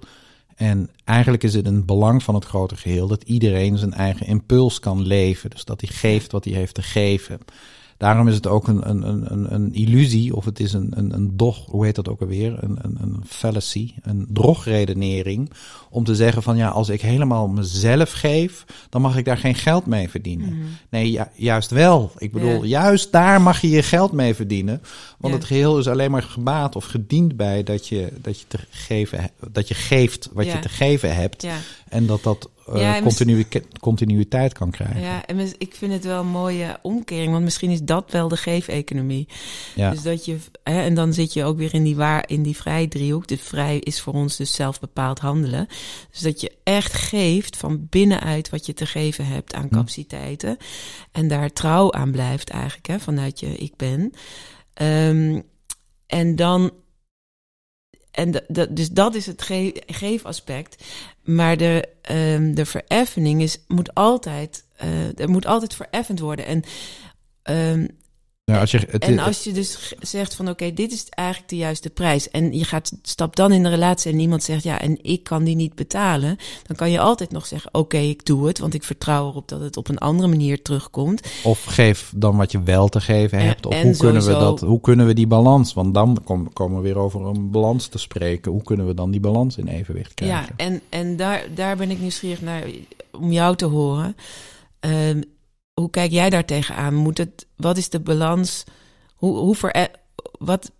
[0.56, 4.80] En eigenlijk is het een belang van het grote geheel dat iedereen zijn eigen impuls
[4.80, 5.50] kan leven.
[5.50, 7.40] Dus dat hij geeft wat hij heeft te geven.
[8.00, 11.38] Daarom is het ook een, een, een, een- illusie, of het is een, een, een
[11.38, 12.58] dog, hoe heet dat ook alweer?
[12.64, 15.52] Een, een, een fallacy, een drogredenering.
[15.90, 19.56] Om te zeggen van ja, als ik helemaal mezelf geef, dan mag ik daar geen
[19.56, 20.54] geld mee verdienen.
[20.54, 20.66] Mhm.
[20.90, 22.12] Nee, ju- juist wel.
[22.18, 22.82] Ik bedoel, Ja.
[22.84, 24.82] juist daar mag je je geld mee verdienen.
[25.18, 25.40] Want Ja.
[25.40, 29.30] het geheel is alleen maar gebaat of gediend bij dat je, dat je, te geven,
[29.52, 30.54] dat je geeft wat Ja.
[30.54, 31.48] je te geven hebt.
[31.90, 33.46] En dat dat Ja, mis- continu,
[33.80, 35.02] continuïteit kan krijgen.
[35.02, 38.38] Ja, en ik vind het wel een mooie omkering, want misschien is dat wel de
[38.38, 39.28] geefeconomie.
[39.76, 39.90] Ja.
[39.90, 42.56] Dus dat je, hè, en dan zit je ook weer in die, waar, in die
[42.56, 43.28] vrije driehoek.
[43.28, 45.68] De vrij is voor ons dus zelfbepaald handelen.
[46.12, 50.58] Dus dat je echt geeft van binnenuit wat je te geven hebt aan capaciteiten.
[51.12, 54.12] En daar trouw aan blijft eigenlijk, hè, vanuit je ik ben.
[54.74, 55.42] Ehm,
[56.08, 56.72] en dan.
[58.20, 60.84] En dus dat is het ge geefaspect.
[61.24, 66.46] Maar de, ehm, de vereffening is, moet altijd, eh, er moet altijd vereffend worden.
[66.46, 66.64] En
[67.44, 67.88] ehm,
[68.50, 71.58] Ja, als je, het, en als je dus zegt van oké, dit is eigenlijk de
[71.58, 72.30] juiste prijs.
[72.30, 75.44] En je gaat stap dan in de relatie en iemand zegt ja, en ik kan
[75.44, 76.38] die niet betalen.
[76.68, 78.60] Dan kan je altijd nog zeggen oké, ik doe het.
[78.60, 81.22] Want ik vertrouw erop dat het op een andere manier terugkomt.
[81.44, 83.66] Of geef dan wat je wel te geven hebt.
[83.66, 85.74] Of en hoe kunnen, we dat, hoe kunnen we die balans?
[85.74, 88.52] Want dan kom- komen we weer over een balans te spreken.
[88.52, 90.54] Hoe kunnen we dan die balans in evenwicht krijgen?
[90.58, 92.64] Ja, en, en daar, daar ben ik nieuwsgierig naar
[93.12, 94.16] om jou te horen.
[94.80, 95.22] Ehm,
[95.80, 96.94] hoe kijk jij daar tegenaan?
[96.94, 98.64] Moet het, wat is de balans?
[99.16, 99.88] Hoe, hoe ver,
[100.40, 100.72] wat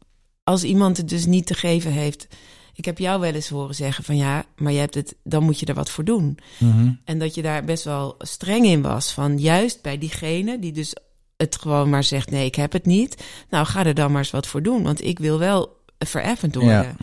[0.44, 2.28] als iemand het dus niet te geven heeft?
[2.74, 5.60] Ik heb jou wel eens horen zeggen van ja, maar je hebt het, dan moet
[5.60, 6.38] je er wat voor doen.
[6.58, 6.92] Mhm.
[7.04, 9.12] En dat je daar best wel streng in was.
[9.12, 10.96] Van juist bij diegene die dus
[11.38, 13.24] het gewoon maar zegt: nee, ik heb het niet.
[13.50, 14.84] Nou, ga er dan maar eens wat voor doen.
[14.84, 16.72] Want ik wil wel vereffend worden.
[16.82, 16.96] Ja.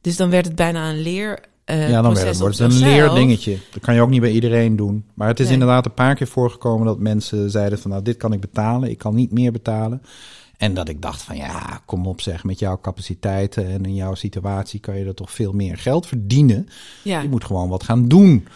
[0.00, 1.40] Dus dan werd het bijna een leer.
[1.68, 3.58] Eh, ja, dan wordt het een leerdingetje.
[3.70, 5.04] Dat kan je ook niet bij iedereen doen.
[5.14, 5.54] Maar het is Nee.
[5.54, 7.90] inderdaad een paar keer voorgekomen dat mensen zeiden van...
[7.90, 10.02] nou, dit kan ik betalen, ik kan niet meer betalen.
[10.56, 14.14] En dat ik dacht van ja, kom op zeg, met jouw capaciteiten en in jouw
[14.14, 16.68] situatie kan je er toch veel meer geld verdienen.
[17.02, 18.46] Ja, Je moet gewoon wat gaan doen.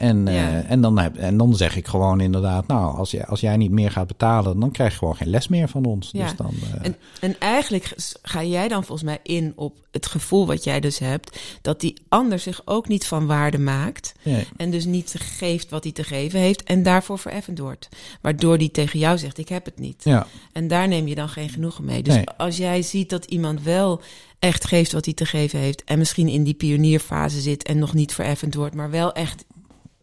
[0.00, 3.40] En, eh, en, dan, heb, en dan zeg ik gewoon inderdaad, nou, als, je, als
[3.40, 6.08] jij niet meer gaat betalen, dan krijg je gewoon geen les meer van ons.
[6.12, 6.22] Ja.
[6.22, 10.46] Dus dan, eh, En, en eigenlijk ga jij dan volgens mij in op het gevoel
[10.46, 14.12] wat jij dus hebt, dat die ander zich ook niet van waarde maakt.
[14.22, 14.46] nee.
[14.56, 17.88] En dus niet geeft wat hij te geven heeft en daarvoor vereffend wordt.
[18.20, 20.04] Waardoor die tegen jou zegt, ik heb het niet.
[20.04, 22.02] ja, En daar neem je dan geen genoegen mee.
[22.02, 22.28] Dus Nee.
[22.36, 24.00] als jij ziet dat iemand wel
[24.38, 25.84] echt geeft wat hij te geven heeft...
[25.84, 28.74] en misschien in die pionierfase zit en nog niet vereffend wordt...
[28.74, 29.44] maar wel echt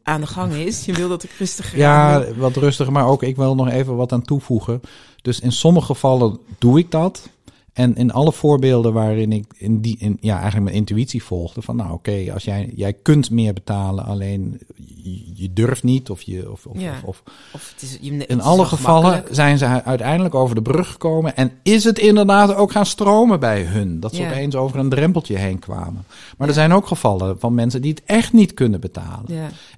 [0.08, 0.86] aan de gang is.
[0.86, 4.12] Je wil dat ik rustiger ja, wat rustiger, maar ook ik wil nog even wat
[4.12, 4.82] aan toevoegen.
[5.22, 7.30] Dus in sommige gevallen doe ik dat.
[7.78, 11.62] En in alle voorbeelden waarin ik in die, in, ja, eigenlijk mijn intuïtie volgde.
[11.62, 16.10] Van nou oké, als jij, jij kunt meer betalen, alleen je, je durft niet.
[16.10, 16.94] Of je, of, of, Ja.
[17.06, 20.62] of, of het is, je, het In is alle gevallen zijn ze uiteindelijk over de
[20.62, 21.36] brug gekomen.
[21.36, 24.00] En is het inderdaad ook gaan stromen bij hun.
[24.00, 24.30] Dat ze Ja.
[24.30, 26.06] opeens over een drempeltje heen kwamen.
[26.38, 29.26] Maar er zijn ook gevallen van mensen die het echt niet kunnen betalen.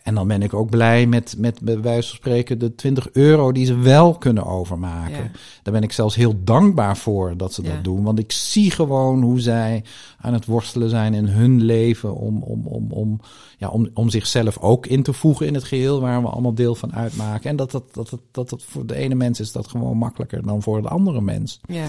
[0.03, 3.51] En dan ben ik ook blij met, met bij wijze van spreken, de 20 euro
[3.51, 5.31] die ze wel kunnen overmaken.
[5.63, 7.87] Daar ben ik zelfs heel dankbaar voor dat ze dat doen.
[7.97, 9.83] Want ik zie gewoon hoe zij
[10.17, 12.15] aan het worstelen zijn in hun leven.
[12.15, 13.19] Om, om, om, om,
[13.57, 16.75] ja, om, om zichzelf ook in te voegen in het geheel waar we allemaal deel
[16.75, 17.49] van uitmaken.
[17.49, 20.43] En dat dat, dat, dat, dat, dat voor de ene mens is dat gewoon makkelijker
[20.45, 21.59] dan voor de andere mens.
[21.67, 21.87] ja,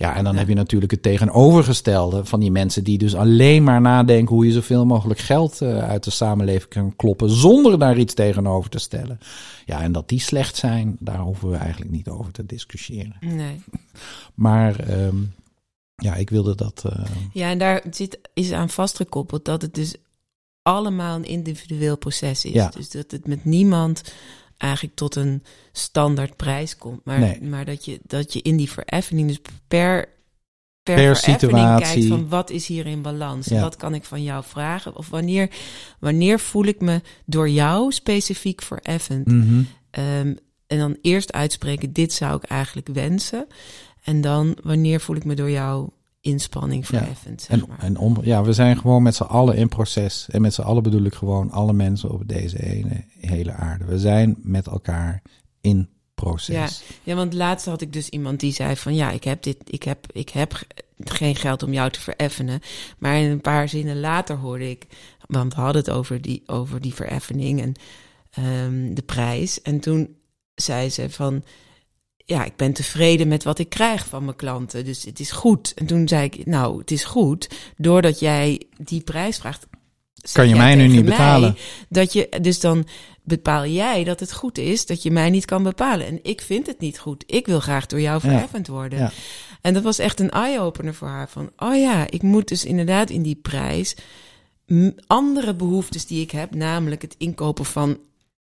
[0.00, 3.80] Ja, en dan heb je natuurlijk het tegenovergestelde van die mensen die dus alleen maar
[3.80, 8.14] nadenken hoe je zoveel mogelijk geld eh, uit de samenleving kan kloppen zonder daar iets
[8.14, 9.18] tegenover te stellen.
[9.66, 13.16] Ja, en dat die slecht zijn, daar hoeven we eigenlijk niet over te discussiëren.
[13.20, 13.60] nee.
[14.34, 15.16] Maar ehm,
[15.94, 16.84] ja, ik wilde dat.
[16.86, 19.94] eh, Ja, en daar zit, is aan vastgekoppeld dat het dus
[20.62, 22.52] allemaal een individueel proces is.
[22.52, 22.68] Ja.
[22.76, 24.02] Dus dat het met niemand
[24.58, 25.42] eigenlijk tot een
[25.72, 27.04] standaard prijs komt.
[27.04, 27.42] Maar, Nee.
[27.42, 30.08] maar dat, je, dat je in die vereffening dus per,
[30.82, 31.84] per, Per situatie.
[31.92, 33.46] kijkt van wat is hier in balans?
[33.46, 33.60] Ja.
[33.60, 34.96] wat kan ik van jou vragen?
[34.96, 35.50] Of wanneer,
[35.98, 39.26] wanneer voel ik me door jou specifiek vereffend?
[39.90, 40.34] Ehm,
[40.66, 43.46] en dan eerst uitspreken, dit zou ik eigenlijk wensen.
[44.04, 45.92] En dan, wanneer voel ik me door jouw
[46.28, 46.98] inspanning Ja.
[46.98, 47.78] verheffend, zeg En, maar.
[47.78, 50.26] en om, ja, we zijn gewoon met z'n allen in proces.
[50.30, 53.84] En met z'n allen bedoel ik gewoon alle mensen op deze ene, hele aarde.
[53.84, 55.22] We zijn met elkaar
[55.60, 56.82] in proces.
[57.02, 59.82] Ja, want laatst had ik dus iemand die zei van ja, ik heb dit, ik
[59.82, 60.60] heb, ik heb
[60.98, 62.60] geen geld om jou te vereffenen.
[62.98, 64.86] Maar in een paar zinnen later hoorde ik,
[65.26, 67.74] want we hadden het over die, over die vereffening en
[68.30, 69.62] ehm, de prijs.
[69.62, 70.16] En toen
[70.54, 71.42] zei ze van
[72.28, 75.72] ja, ik ben tevreden met wat ik krijg van mijn klanten, dus het is goed.
[75.74, 79.66] En toen zei ik, nou, het is goed, doordat jij die prijs vraagt.
[80.32, 81.56] Kan je mij nu niet betalen?
[81.88, 82.86] dat je, dus dan
[83.22, 86.06] bepaal jij dat het goed is dat je mij niet kan bepalen.
[86.06, 87.24] En ik vind het niet goed.
[87.26, 88.20] Ik wil graag door jou Ja.
[88.20, 88.98] verheffend worden.
[88.98, 89.10] Ja.
[89.60, 91.28] En dat was echt een eye-opener voor haar.
[91.28, 93.94] Van, oh ja, ik moet dus inderdaad in die prijs
[95.06, 97.98] andere behoeftes die ik heb, namelijk het inkopen van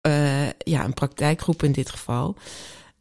[0.01, 2.35] eh, ja, een praktijkgroep in dit geval,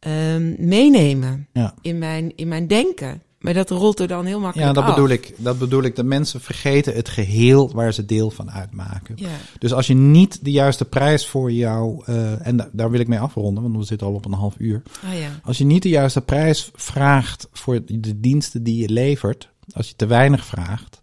[0.03, 1.73] ehm, meenemen Ja.
[1.81, 3.21] in, mijn, in mijn denken.
[3.39, 4.95] Maar dat rolt er dan heel makkelijk Ja, dat af.
[4.95, 5.33] bedoel ik.
[5.37, 5.95] Dat bedoel ik.
[5.95, 9.15] De mensen vergeten het geheel waar ze deel van uitmaken.
[9.17, 12.99] Ja, Dus als je niet de juiste prijs voor jou, eh, en da- daar wil
[12.99, 14.81] ik mee afronden, want we zitten al op een half uur.
[15.05, 19.49] oh ja, Als je niet de juiste prijs vraagt voor de diensten die je levert,
[19.73, 21.01] als je te weinig vraagt,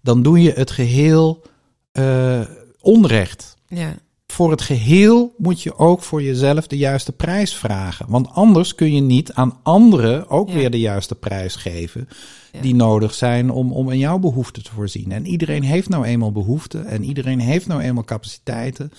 [0.00, 1.42] dan doe je het geheel
[1.92, 2.40] eh,
[2.80, 3.56] onrecht.
[3.68, 3.94] ja,
[4.40, 8.06] Voor het geheel moet je ook voor jezelf de juiste prijs vragen.
[8.08, 10.54] Want anders kun je niet aan anderen ook Ja.
[10.54, 12.08] weer de juiste prijs geven.
[12.52, 12.60] Ja.
[12.60, 15.12] Die nodig zijn om, om in jouw behoeften te voorzien.
[15.12, 16.86] En iedereen heeft nou eenmaal behoeften.
[16.86, 18.92] En iedereen heeft nou eenmaal capaciteiten.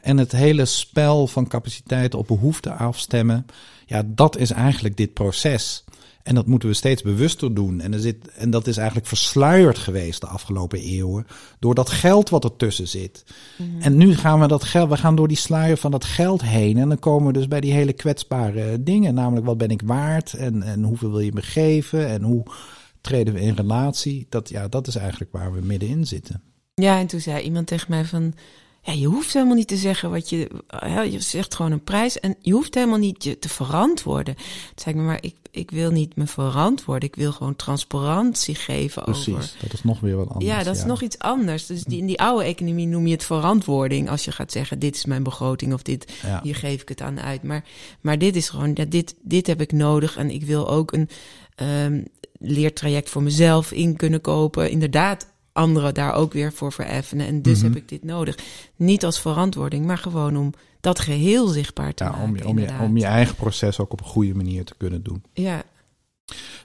[0.00, 3.46] En het hele spel van capaciteiten op behoeften afstemmen.
[3.86, 5.84] Ja, dat is eigenlijk dit proces.
[6.26, 7.80] En dat moeten we steeds bewuster doen.
[7.80, 11.26] En, er zit, en dat is eigenlijk versluierd geweest de afgelopen eeuwen.
[11.58, 13.24] Door dat geld wat ertussen zit.
[13.58, 13.80] Mhm.
[13.80, 16.78] En nu gaan we dat geld, we gaan door die sluier van dat geld heen.
[16.78, 19.14] En dan komen we dus bij die hele kwetsbare dingen.
[19.14, 20.32] Namelijk wat ben ik waard?
[20.32, 22.08] En, en hoeveel wil je me geven?
[22.08, 22.42] En hoe
[23.00, 24.26] treden we in relatie?
[24.28, 26.42] Dat, ja, dat is eigenlijk waar we middenin zitten.
[26.74, 28.34] Ja, en toen zei iemand tegen mij van...
[28.86, 30.50] Ja, je hoeft helemaal niet te zeggen wat je...
[30.68, 34.34] Ja, je zegt gewoon een prijs en je hoeft helemaal niet je te verantwoorden.
[34.34, 34.44] Toen
[34.74, 37.08] zei ik, maar ik, ik wil niet me verantwoorden.
[37.08, 39.52] Ik wil gewoon transparantie geven Precies, over...
[39.62, 40.46] dat is nog weer wat anders.
[40.46, 41.66] Ja, dat is nog iets anders.
[41.66, 44.10] Dus die, in die oude economie noem je het verantwoording.
[44.10, 46.40] Als je gaat zeggen, dit is mijn begroting of dit, Ja.
[46.42, 47.42] hier geef ik het aan uit.
[47.42, 47.64] Maar,
[48.00, 50.16] maar dit is gewoon, dit, dit heb ik nodig.
[50.16, 51.08] En ik wil ook een
[51.54, 52.02] ehm,
[52.38, 54.70] leertraject voor mezelf in kunnen kopen.
[54.70, 57.26] Inderdaad, anderen daar ook weer voor vereffenen.
[57.26, 57.66] En dus Mhm.
[57.66, 58.38] heb ik dit nodig.
[58.76, 62.24] Niet als verantwoording, maar gewoon om dat geheel zichtbaar te Ja, maken.
[62.24, 65.02] om, je, om, je, om je eigen proces ook op een goede manier te kunnen
[65.02, 65.22] doen.
[65.32, 65.62] Ja,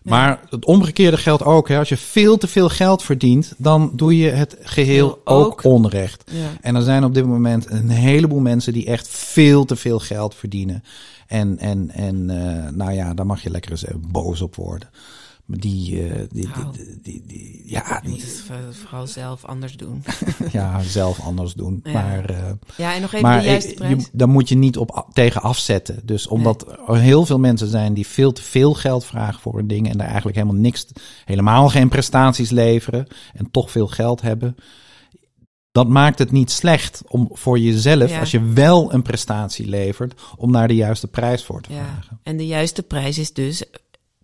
[0.04, 1.67] Maar het omgekeerde geldt ook.
[1.67, 1.77] Hè.
[1.77, 5.45] Als je veel te veel geld verdient, dan doe je het geheel Ook.
[5.45, 6.23] ook onrecht.
[6.32, 6.47] ja.
[6.62, 10.36] En er zijn op dit moment een heleboel mensen die echt veel te veel geld
[10.36, 10.84] verdienen.
[11.27, 14.89] En, en, en eh, nou ja, daar mag je lekker eens even boos op worden.
[15.45, 16.71] Maar die, eh, die, Nou.
[16.73, 20.04] die, die, die- ja, moet die, het vooral zelf anders doen.
[20.51, 21.80] ja, zelf anders doen.
[21.84, 21.91] Ja.
[21.91, 24.04] Maar, eh, Ja, en nog even maar de juiste prijs.
[24.04, 25.99] je, daar moet je niet op tegen afzetten.
[26.06, 29.67] Dus omdat er heel veel mensen zijn die veel te veel geld vragen voor een
[29.67, 30.88] ding en daar eigenlijk helemaal niks,
[31.25, 34.56] helemaal geen prestaties leveren en toch veel geld hebben.
[35.71, 38.19] Dat maakt het niet slecht om voor jezelf, Ja.
[38.19, 42.19] als je wel een prestatie levert, om naar de juiste prijs voor te Ja, vragen.
[42.23, 43.63] en de juiste prijs is dus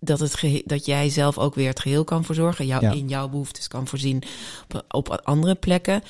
[0.00, 2.66] dat, het dat jij zelf ook weer het geheel kan verzorgen.
[2.66, 2.92] Jou, Ja.
[2.92, 4.22] In jouw behoeftes kan voorzien
[4.68, 6.02] op, op andere plekken.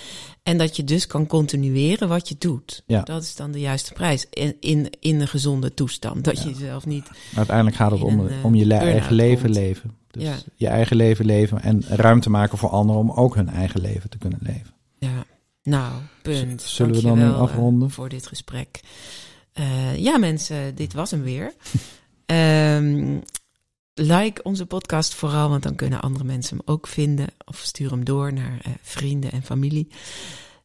[0.42, 2.82] En dat je dus kan continueren wat je doet.
[2.86, 3.02] Ja.
[3.02, 4.26] Dat is dan de juiste prijs.
[4.30, 6.24] In, in, in een gezonde toestand.
[6.24, 7.10] Dat je jezelf niet...
[7.36, 9.54] Uiteindelijk gaat het om, een, eh, om je eigen leven komt.
[9.56, 9.96] leven.
[10.10, 10.34] Dus Ja.
[10.54, 14.18] je eigen leven leven en ruimte maken voor anderen om ook hun eigen leven te
[14.18, 14.74] kunnen leven.
[14.98, 15.24] Ja,
[15.62, 16.62] nou, punt.
[16.62, 17.90] Z- zullen we dan nu Dankjewel, eh, afronden?
[17.90, 18.80] voor dit gesprek.
[19.52, 21.52] Eh, ja, mensen, dit was hem weer.
[22.26, 23.16] Ehm,
[23.98, 27.26] like onze podcast vooral, want dan kunnen andere mensen hem ook vinden.
[27.44, 29.88] Of stuur hem door naar eh, vrienden en familie.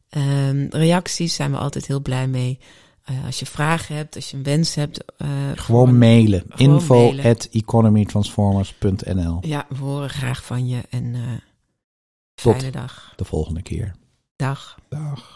[0.08, 2.58] Ehm, reacties zijn we altijd heel blij mee.
[3.04, 5.04] Eh, als je vragen hebt, als je een wens hebt.
[5.16, 6.44] eh, Gewoon mailen.
[6.48, 7.24] gewoon Info mailen.
[7.24, 9.38] at economytransformers.nl.
[9.40, 10.80] Ja, we horen graag van je.
[10.90, 11.20] En eh
[12.34, 12.54] Tot.
[12.56, 13.12] fijne dag.
[13.16, 13.94] De volgende keer.
[14.36, 14.78] Dag.
[14.88, 15.33] Dag.